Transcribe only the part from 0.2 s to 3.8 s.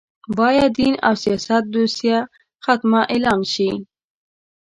باید دین او سیاست دوسیه ختمه اعلان شي